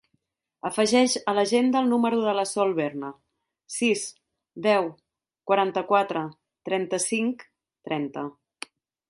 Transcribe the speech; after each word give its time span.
Afegeix 0.67 1.11
a 1.33 1.33
l'agenda 1.39 1.83
el 1.85 1.91
número 1.91 2.21
de 2.27 2.33
la 2.37 2.45
Sol 2.51 2.73
Berna: 2.79 3.11
sis, 3.75 4.07
deu, 4.69 4.89
quaranta-quatre, 5.53 6.25
trenta-cinc, 6.71 7.47
trenta. 7.91 8.27